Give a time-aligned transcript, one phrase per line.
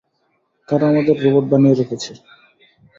[0.67, 2.11] তারা আমাদের রোবট বানিয়ে রেখেছে।